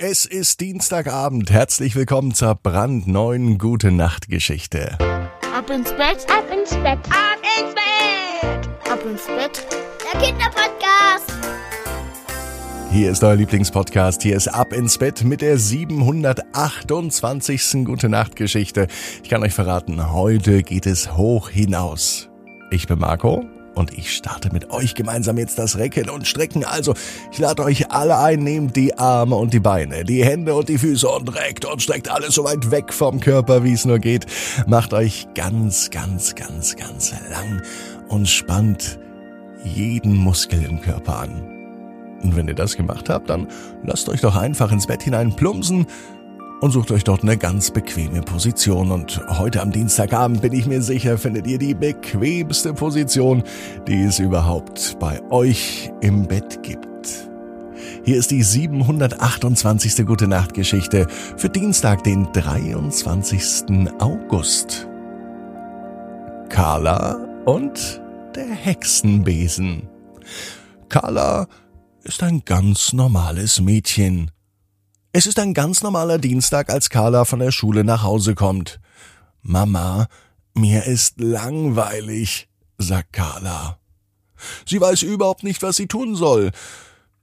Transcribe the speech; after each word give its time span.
Es 0.00 0.24
ist 0.24 0.60
Dienstagabend. 0.60 1.50
Herzlich 1.50 1.96
willkommen 1.96 2.32
zur 2.32 2.54
brandneuen 2.54 3.58
Gute 3.58 3.90
Nacht 3.90 4.28
Geschichte. 4.28 4.96
Ab 5.00 5.68
ins 5.70 5.90
Bett, 5.90 6.24
Ab 6.30 6.44
ins 6.56 6.70
Bett. 6.70 7.00
Ab 7.10 7.40
ins 7.58 7.74
Bett! 7.74 8.68
ab 8.88 9.04
ins 9.04 9.26
Bett. 9.26 9.66
Der 10.04 10.20
Kinderpodcast. 10.20 11.32
Hier 12.92 13.10
ist 13.10 13.24
euer 13.24 13.34
Lieblingspodcast. 13.34 14.22
Hier 14.22 14.36
ist 14.36 14.46
Ab 14.46 14.72
ins 14.72 14.98
Bett 14.98 15.24
mit 15.24 15.40
der 15.40 15.58
728. 15.58 17.84
Gute 17.84 18.08
Nacht 18.08 18.36
Geschichte. 18.36 18.86
Ich 19.24 19.28
kann 19.28 19.42
euch 19.42 19.54
verraten, 19.54 20.12
heute 20.12 20.62
geht 20.62 20.86
es 20.86 21.16
hoch 21.16 21.50
hinaus. 21.50 22.28
Ich 22.70 22.86
bin 22.86 23.00
Marco. 23.00 23.44
Und 23.78 23.96
ich 23.96 24.12
starte 24.12 24.52
mit 24.52 24.70
euch 24.70 24.96
gemeinsam 24.96 25.38
jetzt 25.38 25.56
das 25.56 25.78
Recken 25.78 26.10
und 26.10 26.26
Strecken. 26.26 26.64
Also, 26.64 26.94
ich 27.30 27.38
lade 27.38 27.62
euch 27.62 27.92
alle 27.92 28.18
ein, 28.18 28.40
nehmt 28.40 28.74
die 28.74 28.98
Arme 28.98 29.36
und 29.36 29.54
die 29.54 29.60
Beine, 29.60 30.02
die 30.02 30.24
Hände 30.24 30.52
und 30.56 30.68
die 30.68 30.78
Füße 30.78 31.08
und 31.08 31.32
reckt 31.32 31.64
und 31.64 31.80
streckt 31.80 32.10
alles 32.10 32.34
so 32.34 32.42
weit 32.42 32.72
weg 32.72 32.92
vom 32.92 33.20
Körper, 33.20 33.62
wie 33.62 33.74
es 33.74 33.84
nur 33.84 34.00
geht. 34.00 34.26
Macht 34.66 34.92
euch 34.92 35.28
ganz, 35.36 35.90
ganz, 35.90 36.34
ganz, 36.34 36.74
ganz 36.74 37.14
lang 37.30 37.62
und 38.08 38.28
spannt 38.28 38.98
jeden 39.62 40.16
Muskel 40.16 40.64
im 40.64 40.80
Körper 40.80 41.20
an. 41.20 41.58
Und 42.24 42.34
wenn 42.34 42.48
ihr 42.48 42.54
das 42.54 42.76
gemacht 42.76 43.08
habt, 43.08 43.30
dann 43.30 43.46
lasst 43.84 44.08
euch 44.08 44.22
doch 44.22 44.34
einfach 44.34 44.72
ins 44.72 44.88
Bett 44.88 45.04
hinein 45.04 45.36
plumpsen 45.36 45.86
und 46.60 46.72
sucht 46.72 46.90
euch 46.90 47.04
dort 47.04 47.22
eine 47.22 47.36
ganz 47.36 47.70
bequeme 47.70 48.20
Position. 48.20 48.90
Und 48.90 49.20
heute 49.38 49.62
am 49.62 49.72
Dienstagabend 49.72 50.42
bin 50.42 50.52
ich 50.52 50.66
mir 50.66 50.82
sicher, 50.82 51.18
findet 51.18 51.46
ihr 51.46 51.58
die 51.58 51.74
bequemste 51.74 52.74
Position, 52.74 53.42
die 53.86 54.02
es 54.02 54.18
überhaupt 54.18 54.96
bei 54.98 55.20
euch 55.30 55.90
im 56.00 56.26
Bett 56.26 56.62
gibt. 56.62 56.88
Hier 58.04 58.16
ist 58.16 58.30
die 58.30 58.42
728. 58.42 60.06
Gute 60.06 60.26
Nacht 60.28 60.54
Geschichte 60.54 61.06
für 61.36 61.48
Dienstag, 61.48 62.04
den 62.04 62.32
23. 62.32 63.90
August. 63.98 64.88
Carla 66.48 67.16
und 67.44 68.00
der 68.34 68.48
Hexenbesen. 68.48 69.88
Carla 70.88 71.46
ist 72.02 72.22
ein 72.22 72.42
ganz 72.44 72.92
normales 72.92 73.60
Mädchen. 73.60 74.30
Es 75.12 75.26
ist 75.26 75.38
ein 75.38 75.54
ganz 75.54 75.82
normaler 75.82 76.18
Dienstag, 76.18 76.70
als 76.70 76.90
Carla 76.90 77.24
von 77.24 77.38
der 77.38 77.50
Schule 77.50 77.82
nach 77.82 78.02
Hause 78.02 78.34
kommt. 78.34 78.78
Mama, 79.40 80.06
mir 80.54 80.84
ist 80.84 81.18
langweilig, 81.18 82.48
sagt 82.76 83.14
Carla. 83.14 83.78
Sie 84.66 84.80
weiß 84.80 85.02
überhaupt 85.02 85.44
nicht, 85.44 85.62
was 85.62 85.76
sie 85.76 85.86
tun 85.86 86.14
soll. 86.14 86.50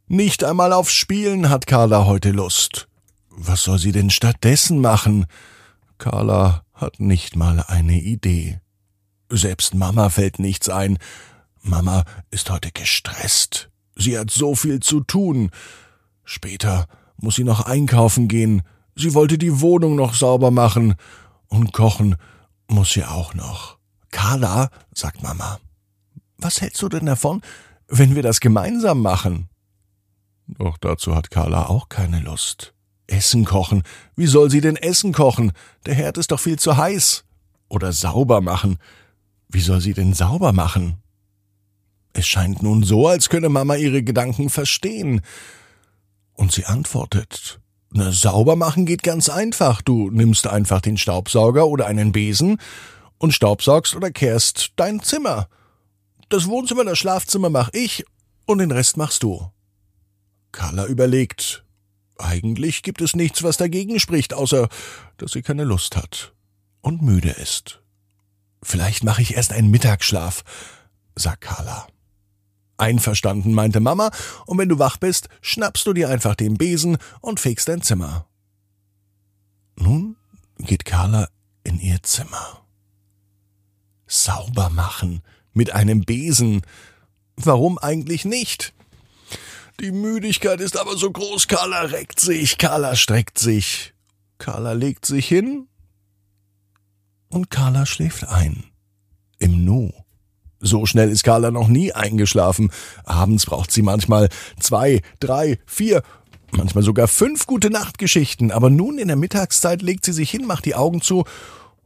Nicht 0.08 0.44
einmal 0.44 0.74
aufs 0.74 0.94
Spielen 0.94 1.50
hat 1.50 1.68
Carla 1.68 2.06
heute 2.06 2.32
Lust. 2.32 2.88
Was 3.30 3.64
soll 3.64 3.78
sie 3.78 3.92
denn 3.92 4.10
stattdessen 4.10 4.82
machen? 4.82 5.28
Carla 6.00 6.64
hat 6.74 7.00
nicht 7.00 7.36
mal 7.36 7.64
eine 7.68 8.00
Idee. 8.00 8.60
Selbst 9.30 9.76
Mama 9.76 10.10
fällt 10.10 10.40
nichts 10.40 10.70
ein. 10.70 10.98
Mama 11.62 12.04
ist 12.32 12.50
heute 12.50 12.72
gestresst. 12.72 13.70
Sie 13.96 14.18
hat 14.18 14.32
so 14.32 14.56
viel 14.56 14.80
zu 14.80 15.02
tun. 15.02 15.52
Später 16.24 16.88
muss 17.18 17.36
sie 17.36 17.44
noch 17.44 17.62
einkaufen 17.66 18.28
gehen. 18.28 18.62
Sie 18.96 19.14
wollte 19.14 19.38
die 19.38 19.62
Wohnung 19.62 19.96
noch 19.96 20.14
sauber 20.14 20.52
machen. 20.52 20.96
Und 21.48 21.74
kochen 21.74 22.16
muss 22.68 22.94
sie 22.94 23.04
auch 23.04 23.34
noch. 23.34 23.78
Carla, 24.12 24.70
sagt 24.94 25.24
Mama, 25.24 25.60
was 26.38 26.62
hältst 26.62 26.82
du 26.82 26.90
denn 26.90 27.06
davon, 27.06 27.42
wenn 27.88 28.16
wir 28.16 28.24
das 28.24 28.40
gemeinsam 28.40 29.02
machen? 29.02 29.50
Doch 30.48 30.78
dazu 30.78 31.16
hat 31.16 31.32
Carla 31.32 31.68
auch 31.68 31.90
keine 31.90 32.20
Lust. 32.20 32.74
Essen 33.08 33.46
kochen. 33.46 33.84
Wie 34.16 34.28
soll 34.28 34.50
sie 34.50 34.62
denn 34.62 34.76
Essen 34.76 35.14
kochen? 35.14 35.52
Der 35.86 35.96
Herd 35.96 36.18
ist 36.18 36.32
doch 36.32 36.40
viel 36.40 36.58
zu 36.58 36.78
heiß. 36.78 37.24
Oder 37.68 37.94
sauber 37.94 38.42
machen. 38.42 38.78
Wie 39.50 39.62
soll 39.62 39.82
sie 39.82 39.94
denn 39.94 40.14
sauber 40.14 40.54
machen? 40.54 40.98
Es 42.14 42.28
scheint 42.28 42.64
nun 42.64 42.84
so, 42.84 43.08
als 43.08 43.30
könne 43.30 43.50
Mama 43.50 43.76
ihre 43.76 44.02
Gedanken 44.02 44.50
verstehen. 44.50 45.22
Und 46.36 46.52
sie 46.52 46.66
antwortet, 46.66 47.60
na, 47.92 48.12
sauber 48.12 48.56
machen 48.56 48.86
geht 48.86 49.04
ganz 49.04 49.30
einfach. 49.30 49.82
Du 49.82 50.10
nimmst 50.10 50.48
einfach 50.48 50.82
den 50.82 50.98
Staubsauger 50.98 51.68
oder 51.68 51.88
einen 51.88 52.12
Besen 52.12 52.60
und 53.18 53.34
staubsaugst 53.34 53.96
oder 53.96 54.12
kehrst 54.12 54.74
dein 54.76 55.02
Zimmer. 55.02 55.48
Das 56.30 56.48
Wohnzimmer, 56.48 56.84
das 56.84 56.98
Schlafzimmer 56.98 57.50
mach 57.50 57.70
ich 57.72 58.04
und 58.46 58.58
den 58.58 58.72
Rest 58.72 58.98
machst 58.98 59.24
du. 59.24 59.50
Carla 60.52 60.86
überlegt. 60.86 61.64
Eigentlich 62.18 62.84
gibt 62.84 63.02
es 63.02 63.16
nichts, 63.16 63.44
was 63.44 63.58
dagegen 63.58 64.00
spricht, 64.00 64.34
außer 64.34 64.70
dass 65.18 65.32
sie 65.32 65.42
keine 65.42 65.64
Lust 65.64 65.96
hat 65.96 66.34
und 66.82 67.02
müde 67.02 67.30
ist. 67.30 67.82
Vielleicht 68.64 69.04
mache 69.04 69.22
ich 69.22 69.36
erst 69.36 69.52
einen 69.52 69.70
Mittagsschlaf, 69.70 70.44
sagt 71.16 71.42
Carla. 71.42 71.88
Einverstanden, 72.78 73.54
meinte 73.54 73.80
Mama, 73.80 74.12
und 74.46 74.58
wenn 74.58 74.70
du 74.70 74.80
wach 74.80 74.98
bist, 74.98 75.30
schnappst 75.42 75.86
du 75.88 75.94
dir 75.94 76.10
einfach 76.10 76.36
den 76.36 76.56
Besen 76.56 76.98
und 77.22 77.40
fegst 77.40 77.68
dein 77.68 77.82
Zimmer. 77.82 78.28
Nun 79.78 80.16
geht 80.60 80.86
Carla 80.86 81.30
in 81.64 81.80
ihr 81.80 82.02
Zimmer. 82.04 82.66
Sauber 84.08 84.70
machen 84.70 85.22
mit 85.54 85.72
einem 85.72 86.02
Besen. 86.02 86.62
Warum 87.36 87.78
eigentlich 87.78 88.26
nicht? 88.26 88.74
Die 89.82 89.92
Müdigkeit 89.92 90.62
ist 90.62 90.78
aber 90.78 90.96
so 90.96 91.12
groß, 91.12 91.48
Carla 91.48 91.82
reckt 91.82 92.20
sich, 92.20 92.58
Carla 92.58 92.96
streckt 92.96 93.38
sich. 93.40 93.94
Carla 94.38 94.74
legt 94.74 95.06
sich 95.06 95.28
hin 95.28 95.68
und 97.30 97.50
Carla 97.50 97.86
schläft 97.86 98.26
ein. 98.28 98.64
Im 99.40 99.66
Nu. 99.66 99.92
So 100.66 100.88
schnell 100.88 101.12
ist 101.12 101.24
Carla 101.24 101.52
noch 101.52 101.68
nie 101.68 101.94
eingeschlafen. 101.94 102.72
Abends 103.04 103.46
braucht 103.46 103.70
sie 103.70 103.84
manchmal 103.84 104.30
zwei, 104.60 105.04
drei, 105.20 105.60
vier, 105.68 106.02
manchmal 106.52 106.84
sogar 106.84 107.08
fünf 107.08 107.46
gute 107.46 107.70
Nachtgeschichten. 107.70 108.52
Aber 108.52 108.72
nun 108.72 108.98
in 108.98 109.08
der 109.08 109.16
Mittagszeit 109.16 109.84
legt 109.84 110.06
sie 110.06 110.12
sich 110.12 110.32
hin, 110.32 110.48
macht 110.48 110.66
die 110.66 110.74
Augen 110.74 111.02
zu 111.02 111.24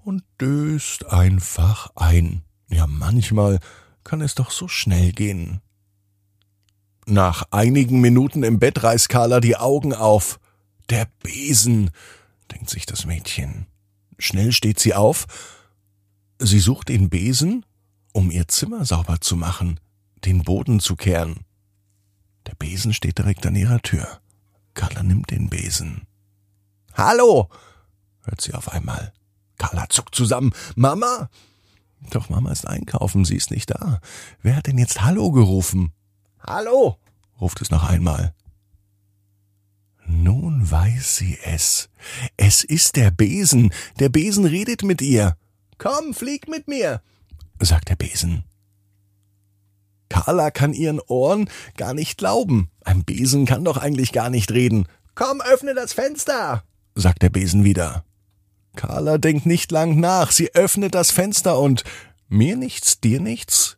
und 0.06 0.24
döst 0.40 1.08
einfach 1.08 1.92
ein. 1.96 2.44
Ja, 2.70 2.88
manchmal 2.88 3.60
kann 4.06 4.22
es 4.22 4.34
doch 4.34 4.50
so 4.50 4.70
schnell 4.70 5.12
gehen. 5.12 5.60
Nach 7.06 7.44
einigen 7.52 8.00
Minuten 8.00 8.44
im 8.44 8.60
Bett 8.60 8.82
reißt 8.82 9.10
Carla 9.10 9.42
die 9.42 9.58
Augen 9.58 9.94
auf. 9.94 10.40
Der 10.90 11.06
Besen, 11.22 11.92
denkt 12.50 12.70
sich 12.70 12.86
das 12.86 13.06
Mädchen. 13.06 13.66
Schnell 14.18 14.54
steht 14.54 14.80
sie 14.80 14.94
auf. 14.94 15.26
Sie 16.40 16.60
sucht 16.60 16.88
den 16.88 17.10
Besen 17.10 17.66
um 18.14 18.32
ihr 18.32 18.48
Zimmer 18.48 18.86
sauber 18.86 19.22
zu 19.22 19.36
machen, 19.36 19.80
den 20.26 20.44
Boden 20.44 20.80
zu 20.80 20.96
kehren. 20.96 21.46
Der 22.48 22.56
Besen 22.56 22.94
steht 22.94 23.18
direkt 23.18 23.46
an 23.46 23.56
ihrer 23.56 23.82
Tür. 23.82 24.20
Carla 24.74 25.04
nimmt 25.04 25.32
den 25.32 25.50
Besen. 25.50 26.08
Hallo! 26.94 27.50
hört 28.22 28.42
sie 28.42 28.54
auf 28.54 28.72
einmal. 28.72 29.14
Carla 29.58 29.90
zuckt 29.90 30.16
zusammen. 30.16 30.52
Mama! 30.76 31.30
Doch 32.12 32.30
Mama 32.30 32.52
ist 32.52 32.68
einkaufen, 32.68 33.26
sie 33.26 33.36
ist 33.36 33.52
nicht 33.52 33.72
da. 33.72 34.00
Wer 34.42 34.56
hat 34.56 34.68
denn 34.68 34.78
jetzt 34.78 35.02
Hallo 35.02 35.32
gerufen? 35.32 35.92
Hallo! 36.40 36.98
ruft 37.40 37.62
es 37.62 37.72
noch 37.72 37.88
einmal. 37.88 38.34
Nun 40.06 40.70
weiß 40.70 41.18
sie 41.18 41.38
es. 41.44 41.90
Es 42.36 42.64
ist 42.64 42.96
der 42.96 43.12
Besen. 43.12 43.72
Der 44.00 44.10
Besen 44.10 44.46
redet 44.46 44.82
mit 44.82 45.02
ihr. 45.02 45.38
Komm, 45.78 46.14
flieg 46.14 46.48
mit 46.48 46.68
mir 46.68 47.02
sagt 47.60 47.90
der 47.90 47.96
Besen. 47.96 48.44
Carla 50.10 50.52
kann 50.52 50.74
ihren 50.74 51.00
Ohren 51.00 51.50
gar 51.78 51.94
nicht 51.94 52.18
glauben. 52.18 52.72
Ein 52.84 53.04
Besen 53.04 53.46
kann 53.46 53.64
doch 53.64 53.78
eigentlich 53.78 54.12
gar 54.12 54.30
nicht 54.30 54.52
reden. 54.52 54.88
Komm, 55.16 55.42
öffne 55.42 55.76
das 55.76 55.94
Fenster, 55.94 56.64
sagt 56.96 57.22
der 57.22 57.30
Besen 57.30 57.64
wieder. 57.64 58.04
Carla 58.76 59.18
denkt 59.18 59.46
nicht 59.46 59.72
lang 59.72 60.00
nach. 60.00 60.32
Sie 60.32 60.54
öffnet 60.56 60.96
das 60.96 61.12
Fenster 61.12 61.60
und 61.60 61.84
mir 62.28 62.56
nichts, 62.56 63.00
dir 63.00 63.20
nichts, 63.20 63.78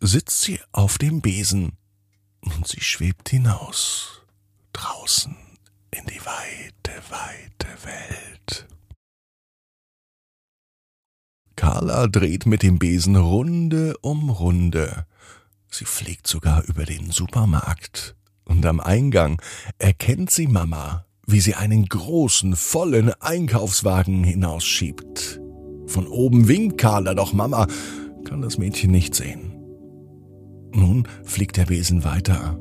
sitzt 0.00 0.42
sie 0.42 0.60
auf 0.72 0.98
dem 0.98 1.20
Besen 1.20 1.72
und 2.40 2.66
sie 2.66 2.80
schwebt 2.80 3.28
hinaus, 3.28 4.22
draußen 4.72 5.36
in 5.90 6.04
die 6.06 6.20
weite, 6.24 7.02
weite 7.08 7.84
Welt. 7.84 8.31
Carla 11.72 12.06
dreht 12.06 12.44
mit 12.44 12.62
dem 12.62 12.78
Besen 12.78 13.16
Runde 13.16 13.94
um 14.02 14.28
Runde. 14.28 15.06
Sie 15.70 15.86
fliegt 15.86 16.26
sogar 16.26 16.62
über 16.68 16.84
den 16.84 17.10
Supermarkt. 17.10 18.14
Und 18.44 18.66
am 18.66 18.78
Eingang 18.78 19.40
erkennt 19.78 20.30
sie 20.30 20.48
Mama, 20.48 21.06
wie 21.26 21.40
sie 21.40 21.54
einen 21.54 21.86
großen, 21.86 22.56
vollen 22.56 23.10
Einkaufswagen 23.20 24.22
hinausschiebt. 24.22 25.40
Von 25.86 26.06
oben 26.08 26.46
winkt 26.46 26.76
Carla, 26.76 27.14
doch 27.14 27.32
Mama 27.32 27.66
kann 28.26 28.42
das 28.42 28.58
Mädchen 28.58 28.90
nicht 28.90 29.14
sehen. 29.14 29.54
Nun 30.74 31.08
fliegt 31.24 31.56
der 31.56 31.64
Besen 31.64 32.04
weiter. 32.04 32.58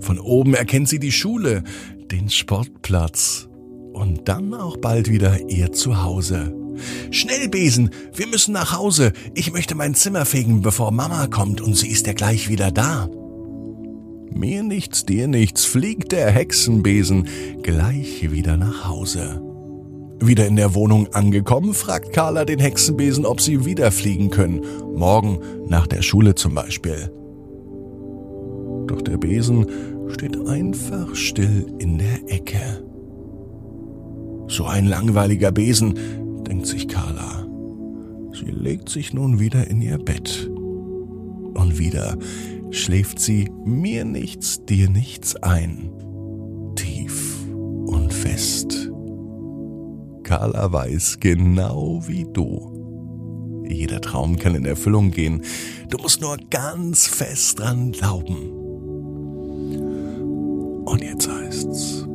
Von 0.00 0.18
oben 0.18 0.54
erkennt 0.54 0.88
sie 0.88 0.98
die 0.98 1.12
Schule, 1.12 1.62
den 2.10 2.28
Sportplatz 2.28 3.48
und 3.92 4.26
dann 4.28 4.52
auch 4.52 4.78
bald 4.78 5.08
wieder 5.08 5.48
ihr 5.48 5.70
Zuhause. 5.70 6.61
Schnell, 7.10 7.48
Besen, 7.48 7.90
wir 8.14 8.26
müssen 8.26 8.52
nach 8.52 8.76
Hause. 8.76 9.12
Ich 9.34 9.52
möchte 9.52 9.74
mein 9.74 9.94
Zimmer 9.94 10.24
fegen, 10.24 10.62
bevor 10.62 10.90
Mama 10.90 11.26
kommt 11.26 11.60
und 11.60 11.76
sie 11.76 11.88
ist 11.88 12.06
ja 12.06 12.12
gleich 12.12 12.48
wieder 12.48 12.70
da. 12.70 13.08
Mir 14.34 14.62
nichts, 14.62 15.04
dir 15.04 15.28
nichts, 15.28 15.64
fliegt 15.64 16.12
der 16.12 16.30
Hexenbesen 16.30 17.28
gleich 17.62 18.30
wieder 18.30 18.56
nach 18.56 18.88
Hause. 18.88 19.42
Wieder 20.20 20.46
in 20.46 20.56
der 20.56 20.74
Wohnung 20.74 21.12
angekommen, 21.12 21.74
fragt 21.74 22.12
Carla 22.12 22.44
den 22.44 22.60
Hexenbesen, 22.60 23.26
ob 23.26 23.40
sie 23.40 23.64
wieder 23.64 23.90
fliegen 23.90 24.30
können. 24.30 24.62
Morgen 24.94 25.40
nach 25.66 25.86
der 25.86 26.00
Schule 26.00 26.34
zum 26.34 26.54
Beispiel. 26.54 27.10
Doch 28.86 29.02
der 29.02 29.16
Besen 29.16 29.66
steht 30.08 30.38
einfach 30.46 31.14
still 31.14 31.66
in 31.78 31.98
der 31.98 32.22
Ecke. 32.28 32.84
So 34.48 34.64
ein 34.64 34.86
langweiliger 34.86 35.50
Besen, 35.50 35.98
denkt 36.46 36.66
sich 36.66 36.88
Carla. 36.88 37.46
Sie 38.32 38.50
legt 38.50 38.88
sich 38.88 39.12
nun 39.12 39.38
wieder 39.38 39.68
in 39.68 39.82
ihr 39.82 39.98
Bett. 39.98 40.50
Und 41.54 41.78
wieder 41.78 42.16
schläft 42.70 43.18
sie 43.18 43.50
mir 43.64 44.04
nichts, 44.04 44.64
dir 44.64 44.88
nichts 44.88 45.36
ein. 45.36 45.90
Tief 46.76 47.46
und 47.86 48.12
fest. 48.12 48.90
Carla 50.22 50.72
weiß 50.72 51.18
genau 51.20 52.02
wie 52.06 52.26
du. 52.32 53.64
Jeder 53.68 54.00
Traum 54.00 54.38
kann 54.38 54.54
in 54.54 54.64
Erfüllung 54.64 55.10
gehen. 55.10 55.42
Du 55.88 55.98
musst 55.98 56.20
nur 56.20 56.36
ganz 56.50 57.06
fest 57.06 57.58
dran 57.58 57.92
glauben. 57.92 58.50
Und 60.84 61.02
jetzt 61.02 61.28
heißt's, 61.28 62.06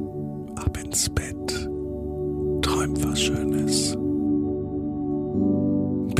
ab 0.56 0.78
ins 0.84 1.10
Bett. 1.10 1.70
Träum 2.62 2.94
was 3.04 3.22
Schönes. 3.22 3.98